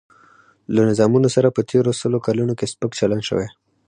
له 0.73 0.81
نظامونو 0.89 1.27
سره 1.35 1.49
په 1.55 1.61
تېرو 1.69 1.91
سلو 2.01 2.17
کلونو 2.27 2.53
کې 2.59 2.65
سپک 2.73 2.91
چلن 2.99 3.21
شوی. 3.29 3.47